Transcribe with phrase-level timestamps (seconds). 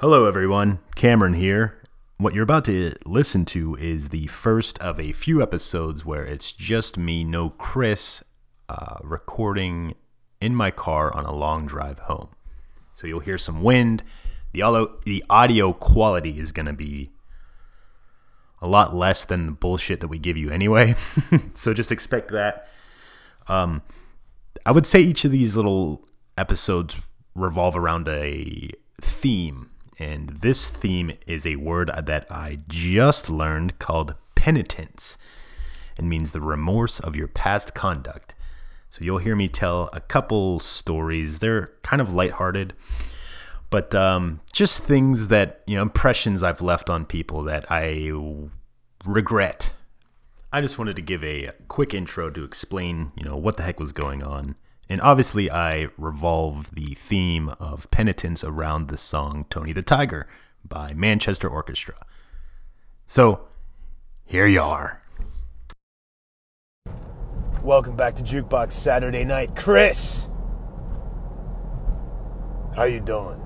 [0.00, 0.80] Hello, everyone.
[0.94, 1.80] Cameron here.
[2.18, 6.52] What you're about to listen to is the first of a few episodes where it's
[6.52, 8.22] just me, no Chris,
[8.68, 9.94] uh, recording
[10.38, 12.28] in my car on a long drive home.
[12.92, 14.02] So you'll hear some wind.
[14.52, 17.12] The audio, the audio quality is going to be
[18.60, 20.94] a lot less than the bullshit that we give you anyway.
[21.54, 22.68] so just expect that.
[23.48, 23.80] Um,
[24.66, 26.06] I would say each of these little
[26.36, 26.98] episodes
[27.34, 28.68] revolve around a
[29.00, 29.70] theme.
[29.98, 35.16] And this theme is a word that I just learned called penitence.
[35.98, 38.34] It means the remorse of your past conduct.
[38.90, 41.38] So you'll hear me tell a couple stories.
[41.38, 42.74] They're kind of lighthearted,
[43.70, 48.12] but um, just things that, you know, impressions I've left on people that I
[49.04, 49.72] regret.
[50.52, 53.80] I just wanted to give a quick intro to explain, you know, what the heck
[53.80, 54.56] was going on.
[54.88, 60.28] And obviously, I revolve the theme of penitence around the song Tony the Tiger
[60.64, 61.94] by Manchester Orchestra.
[63.04, 63.40] So,
[64.24, 65.02] here you are.
[67.62, 70.28] Welcome back to Jukebox Saturday Night, Chris.
[72.76, 73.40] How you doing?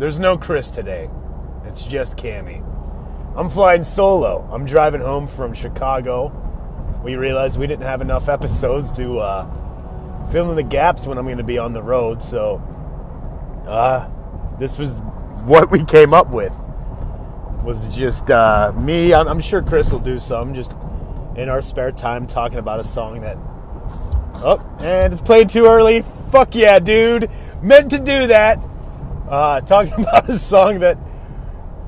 [0.00, 1.08] There's no Chris today.
[1.64, 2.60] It's just Cammy.
[3.36, 4.48] I'm flying solo.
[4.50, 6.32] I'm driving home from Chicago.
[7.04, 9.44] We realized we didn't have enough episodes to uh,
[10.30, 12.62] fill in the gaps when I'm going to be on the road, so
[13.66, 14.08] uh,
[14.58, 15.00] this was
[15.44, 16.52] what we came up with.
[17.64, 19.14] Was just uh, me.
[19.14, 20.52] I'm, I'm sure Chris will do some.
[20.52, 20.72] Just
[21.36, 23.36] in our spare time talking about a song that
[24.44, 27.30] oh and it's played too early fuck yeah dude
[27.62, 28.58] meant to do that
[29.28, 30.98] uh, talking about a song that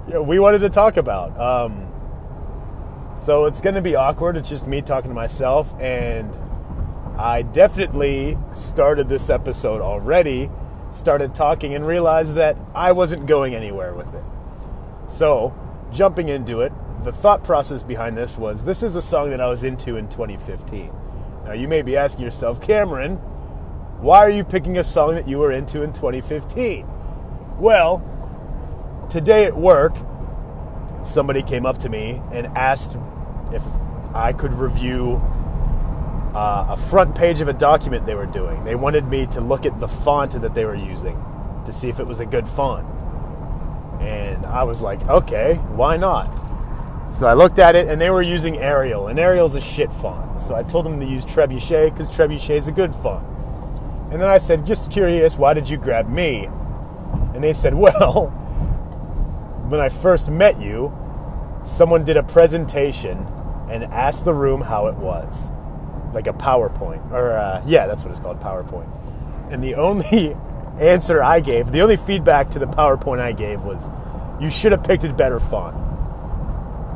[0.06, 1.86] you know, we wanted to talk about um,
[3.22, 6.32] so it's going to be awkward it's just me talking to myself and
[7.18, 10.50] i definitely started this episode already
[10.92, 14.24] started talking and realized that i wasn't going anywhere with it
[15.08, 15.54] so
[15.92, 16.72] jumping into it
[17.04, 20.08] the thought process behind this was this is a song that I was into in
[20.08, 20.90] 2015.
[21.44, 23.16] Now, you may be asking yourself, Cameron,
[24.00, 26.86] why are you picking a song that you were into in 2015?
[27.58, 28.02] Well,
[29.10, 29.94] today at work,
[31.04, 32.96] somebody came up to me and asked
[33.52, 33.62] if
[34.14, 35.22] I could review
[36.34, 38.64] uh, a front page of a document they were doing.
[38.64, 41.22] They wanted me to look at the font that they were using
[41.66, 42.86] to see if it was a good font.
[44.00, 46.32] And I was like, okay, why not?
[47.14, 50.40] So I looked at it and they were using Arial, and Arial's a shit font.
[50.40, 53.24] So I told them to use Trebuchet because Trebuchet is a good font.
[54.10, 56.48] And then I said, just curious, why did you grab me?
[57.34, 58.26] And they said, well,
[59.68, 60.92] when I first met you,
[61.62, 63.18] someone did a presentation
[63.70, 65.44] and asked the room how it was.
[66.14, 67.10] Like a PowerPoint.
[67.10, 68.88] Or, uh, yeah, that's what it's called, PowerPoint.
[69.52, 70.36] And the only
[70.80, 73.90] answer I gave, the only feedback to the PowerPoint I gave was,
[74.40, 75.76] you should have picked a better font.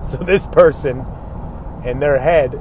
[0.04, 1.04] So this person,
[1.84, 2.56] in their head,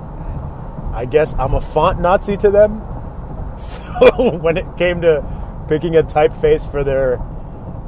[0.94, 2.84] I guess I'm a font Nazi to them.
[3.58, 5.24] So when it came to
[5.68, 7.20] picking a typeface for their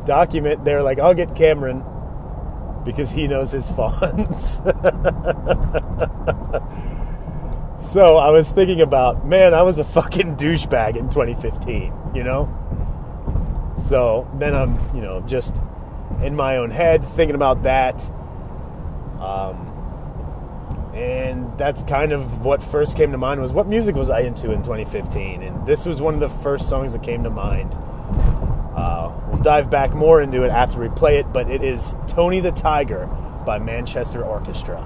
[0.03, 1.83] document, they're like, I'll get Cameron
[2.83, 4.61] because he knows his fonts.
[7.81, 12.55] So I was thinking about, man, I was a fucking douchebag in 2015, you know?
[13.87, 15.59] So then I'm, you know, just
[16.21, 18.01] in my own head thinking about that
[19.19, 19.67] um,
[20.93, 24.51] and that's kind of what first came to mind was what music was I into
[24.51, 27.71] in 2015, and this was one of the first songs that came to mind.
[28.75, 32.39] Uh, we'll dive back more into it after we play it, but it is Tony
[32.39, 33.07] the Tiger
[33.45, 34.81] by Manchester Orchestra.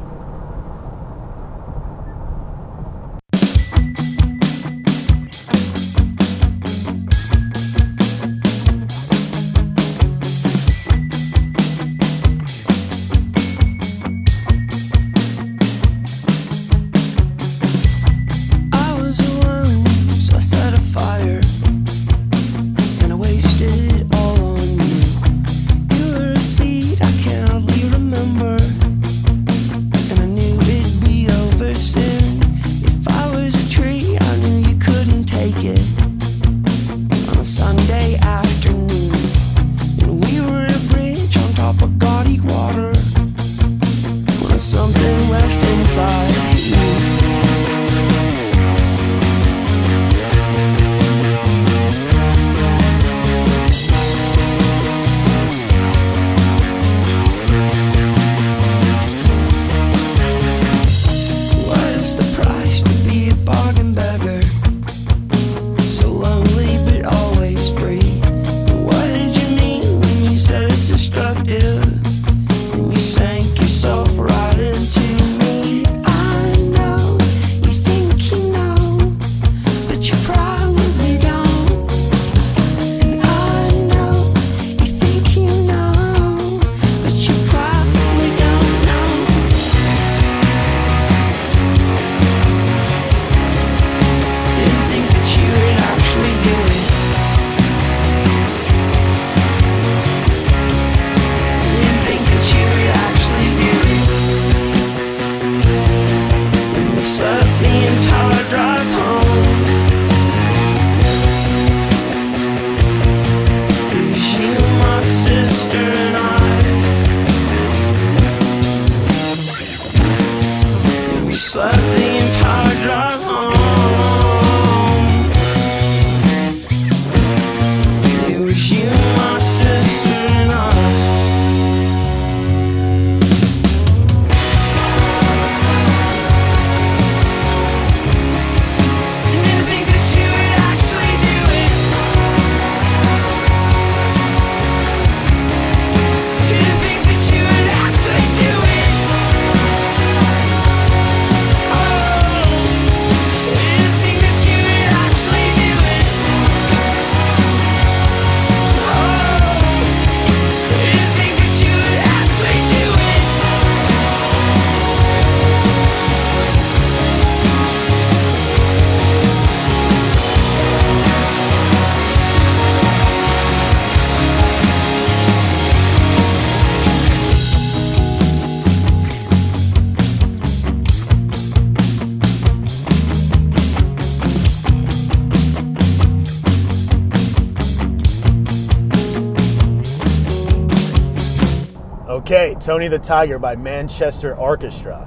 [192.63, 195.05] Tony the Tiger by Manchester Orchestra.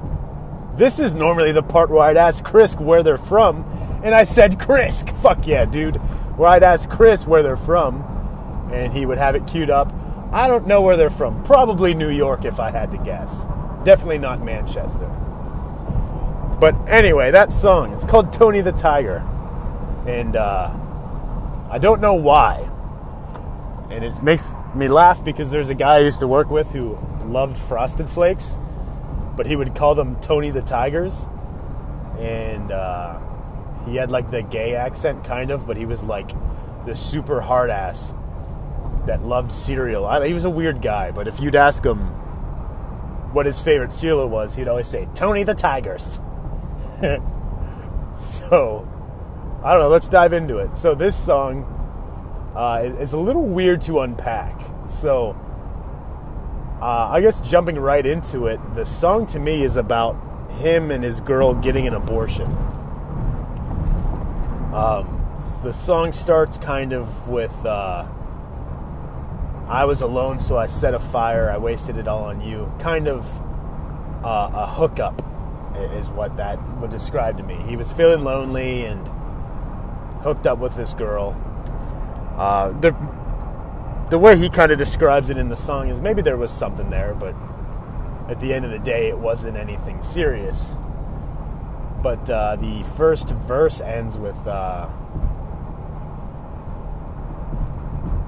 [0.77, 3.65] This is normally the part where I'd ask Chris where they're from,
[4.05, 5.03] and I said Chris.
[5.23, 5.97] Fuck yeah, dude.
[6.37, 8.03] Where I'd ask Chris where they're from,
[8.73, 9.91] and he would have it queued up.
[10.33, 11.43] I don't know where they're from.
[11.45, 13.47] Probably New York if I had to guess.
[13.85, 15.07] Definitely not Manchester.
[16.61, 19.19] But anyway, that song, it's called Tony the Tiger.
[20.07, 20.75] And uh,
[21.71, 22.71] I don't know why
[23.91, 26.99] and it makes me laugh because there's a guy I used to work with who
[27.31, 28.53] loved Frosted Flakes,
[29.37, 31.27] but he would call them Tony the Tigers,
[32.19, 33.19] and uh,
[33.87, 36.31] he had like the gay accent kind of, but he was like
[36.87, 38.15] the super hard ass
[39.07, 40.07] that loved cereal.
[40.07, 41.99] I, he was a weird guy, but if you'd ask him
[43.33, 46.19] what his favorite cereal was, he'd always say Tony the Tigers.
[48.21, 48.89] so
[49.63, 49.89] I don't know.
[49.89, 50.77] Let's dive into it.
[50.77, 51.73] So this song
[52.57, 54.59] uh, it's a little weird to unpack.
[54.89, 55.37] So,
[56.81, 60.17] uh, I guess jumping right into it, the song to me is about
[60.53, 62.47] him and his girl getting an abortion.
[64.75, 65.13] Um,
[65.63, 68.07] the song starts kind of with uh,
[69.69, 72.73] I was alone, so I set a fire, I wasted it all on you.
[72.79, 73.27] Kind of
[74.25, 75.23] uh, a hookup
[75.95, 77.57] is what that would describe to me.
[77.69, 79.07] He was feeling lonely and
[80.23, 81.35] hooked up with this girl.
[82.37, 82.95] Uh, the
[84.11, 86.91] the way he kind of describes it in the song is maybe there was something
[86.91, 87.35] there, but
[88.31, 90.73] at the end of the day, it wasn't anything serious.
[92.03, 94.89] But uh, the first verse ends with uh,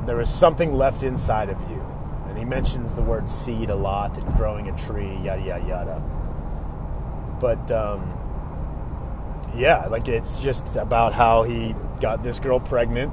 [0.07, 1.81] there was something left inside of you,
[2.29, 6.03] and he mentions the word seed a lot and growing a tree, yada yada yada.
[7.41, 8.15] But um,
[9.57, 13.13] yeah, like it's just about how he got this girl pregnant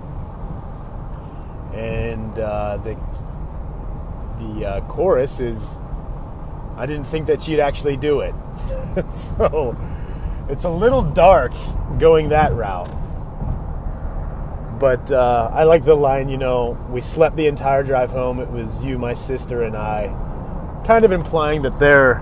[1.75, 2.95] and uh, the
[4.39, 5.77] the uh, chorus is
[6.77, 8.33] I didn't think that she'd actually do it.
[9.13, 9.77] so
[10.49, 11.53] it's a little dark
[11.99, 12.89] going that route.
[14.79, 18.39] But uh, I like the line, you know, we slept the entire drive home.
[18.39, 20.13] It was you, my sister, and I.
[20.85, 22.21] Kind of implying that they're,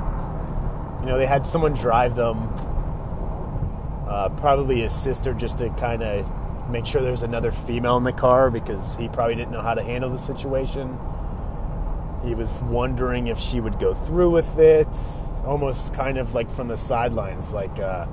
[1.01, 2.49] you know, they had someone drive them.
[4.07, 6.29] Uh, probably his sister, just to kind of
[6.69, 9.83] make sure there's another female in the car because he probably didn't know how to
[9.83, 10.97] handle the situation.
[12.25, 14.87] He was wondering if she would go through with it,
[15.45, 18.05] almost kind of like from the sidelines, like uh,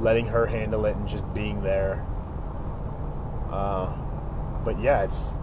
[0.00, 2.04] letting her handle it and just being there.
[3.50, 3.94] Uh,
[4.64, 5.36] but yeah, it's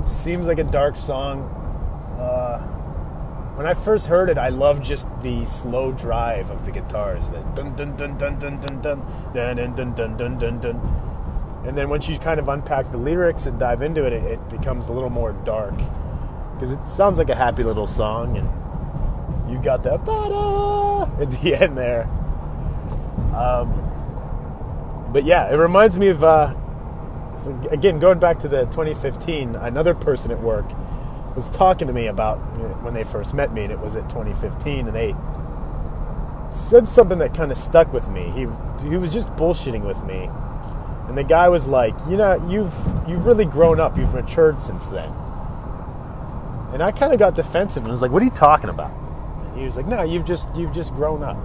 [0.00, 1.42] it seems like a dark song.
[2.18, 2.79] Uh,
[3.60, 7.30] when I first heard it, I loved just the slow drive of the guitars.
[7.30, 11.62] That dun dun dun dun dun dun dun dun dun dun dun dun dun dun.
[11.66, 14.48] And then once you kind of unpack the lyrics and dive into it, it, it
[14.48, 15.74] becomes a little more dark
[16.54, 21.54] because it sounds like a happy little song, and you got that ba at the
[21.54, 22.04] end there.
[23.36, 26.54] Um, but yeah, it reminds me of uh,
[27.70, 29.54] again going back to the 2015.
[29.54, 30.64] Another person at work
[31.34, 32.36] was talking to me about
[32.82, 35.14] when they first met me, and it was at 2015, and they
[36.50, 38.30] said something that kind of stuck with me.
[38.30, 38.46] He
[38.88, 40.28] he was just bullshitting with me,
[41.08, 42.74] and the guy was like, "You know, you've
[43.08, 43.96] you've really grown up.
[43.96, 45.12] You've matured since then."
[46.72, 48.92] And I kind of got defensive and was like, "What are you talking about?"
[49.46, 51.38] And he was like, "No, you've just you've just grown up."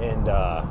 [0.00, 0.64] And uh,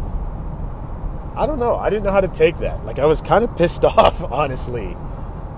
[1.36, 1.76] I don't know.
[1.76, 2.84] I didn't know how to take that.
[2.86, 4.98] Like I was kind of pissed off, honestly,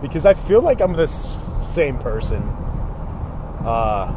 [0.01, 1.25] because I feel like I'm this
[1.65, 2.41] same person.
[3.63, 4.13] Uh,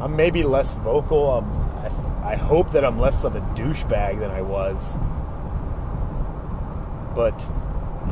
[0.00, 1.38] I'm maybe less vocal.
[1.38, 4.94] I'm, I, I hope that I'm less of a douchebag than I was.
[7.14, 7.50] But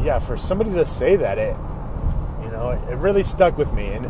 [0.02, 1.56] yeah, for somebody to say that, it
[2.42, 3.86] you know, it, it really stuck with me.
[3.88, 4.06] And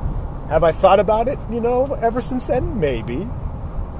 [0.48, 1.38] have I thought about it?
[1.50, 3.28] You know, ever since then, maybe.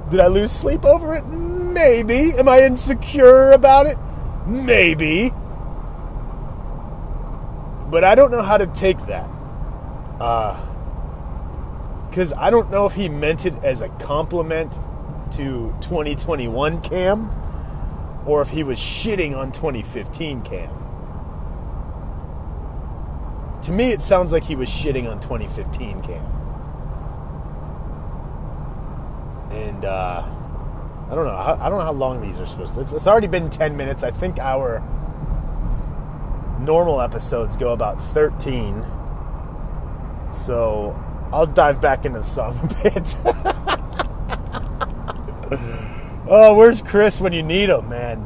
[0.09, 1.25] Did I lose sleep over it?
[1.25, 2.33] Maybe.
[2.33, 3.97] Am I insecure about it?
[4.45, 5.31] Maybe.
[7.89, 9.29] But I don't know how to take that.
[12.09, 14.71] Because I don't know if he meant it as a compliment
[15.31, 17.29] to 2021 Cam
[18.25, 20.69] or if he was shitting on 2015 Cam.
[23.63, 26.25] To me, it sounds like he was shitting on 2015 Cam.
[29.51, 31.31] And uh, I don't know.
[31.31, 32.81] I I don't know how long these are supposed to.
[32.81, 34.03] It's, it's already been 10 minutes.
[34.03, 34.81] I think our
[36.61, 38.85] normal episodes go about 13.
[40.33, 40.95] So
[41.31, 43.17] I'll dive back into the song a bit.
[46.27, 48.19] oh, where's Chris when you need him, man?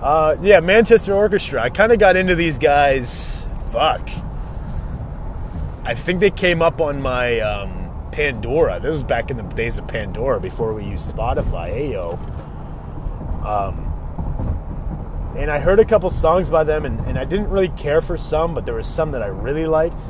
[0.00, 1.62] Uh, yeah, Manchester Orchestra.
[1.62, 3.48] I kind of got into these guys.
[3.72, 4.08] Fuck.
[5.84, 8.78] I think they came up on my um, Pandora.
[8.80, 11.92] This was back in the days of Pandora before we used Spotify.
[11.92, 12.16] Ayo.
[13.44, 13.86] Um,
[15.36, 18.16] and I heard a couple songs by them, and, and I didn't really care for
[18.16, 20.00] some, but there was some that I really liked.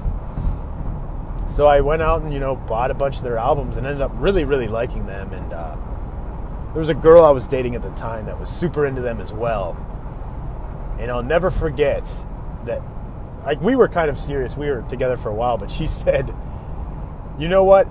[1.56, 4.02] So I went out and you know bought a bunch of their albums and ended
[4.02, 5.32] up really really liking them.
[5.32, 5.74] And uh,
[6.74, 9.22] there was a girl I was dating at the time that was super into them
[9.22, 9.74] as well.
[11.00, 12.04] And I'll never forget
[12.66, 12.82] that
[13.46, 14.54] like we were kind of serious.
[14.54, 16.34] We were together for a while, but she said,
[17.38, 17.88] "You know what?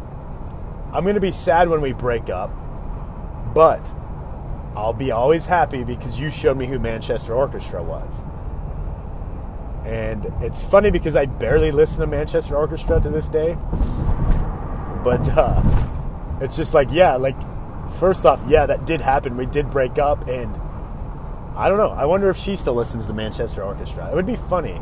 [0.94, 2.52] I'm going to be sad when we break up,
[3.56, 3.96] but
[4.76, 8.22] I'll be always happy because you showed me who Manchester Orchestra was."
[9.86, 13.56] And it's funny because I barely listen to Manchester Orchestra to this day.
[15.04, 15.62] But uh,
[16.42, 17.36] it's just like, yeah, like,
[18.00, 19.38] first off, yeah, that did happen.
[19.38, 20.28] We did break up.
[20.28, 20.56] And
[21.56, 21.92] I don't know.
[21.92, 24.10] I wonder if she still listens to Manchester Orchestra.
[24.12, 24.82] It would be funny.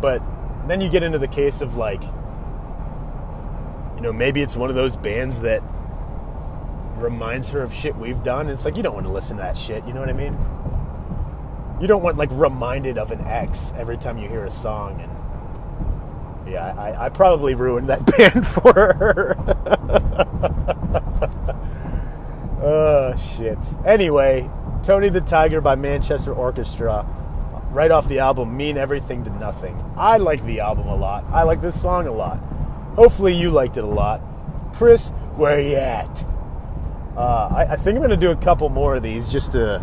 [0.00, 0.22] But
[0.66, 4.96] then you get into the case of like, you know, maybe it's one of those
[4.96, 5.62] bands that
[6.96, 8.48] reminds her of shit we've done.
[8.48, 9.86] It's like, you don't want to listen to that shit.
[9.86, 10.36] You know what I mean?
[11.80, 16.52] You don't want like reminded of an ex every time you hear a song and
[16.52, 19.36] yeah i, I probably ruined that band for her.
[22.68, 23.58] Oh shit.
[23.84, 24.50] Anyway
[24.82, 27.04] tony the tiger by manchester orchestra.
[27.70, 29.82] Right off the album mean everything to nothing.
[29.96, 31.24] I like the album a lot.
[31.30, 32.38] I like this song a lot.
[32.94, 34.22] Hopefully you liked it a lot.
[34.74, 36.24] Chris where you at?
[37.16, 39.80] Uh, I, I think i'm gonna do a couple more of these just to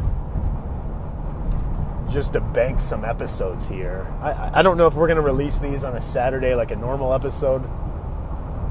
[2.14, 4.08] just to bank some episodes here.
[4.22, 6.76] I- I, don't know if we're going to release these on a Saturday like a
[6.76, 7.64] normal episode,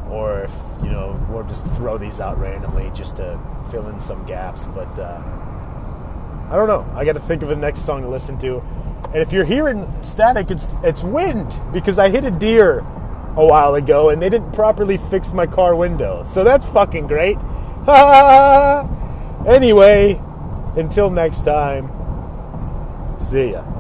[0.09, 3.39] or if, you know, we'll just throw these out randomly just to
[3.71, 4.67] fill in some gaps.
[4.67, 5.21] But uh,
[6.51, 6.87] I don't know.
[6.97, 8.63] I got to think of the next song to listen to.
[9.07, 12.79] And if you're hearing static, it's, it's wind because I hit a deer
[13.37, 16.25] a while ago and they didn't properly fix my car window.
[16.25, 17.39] So that's fucking great.
[19.47, 20.21] anyway,
[20.77, 22.02] until next time.
[23.33, 23.72] See ya.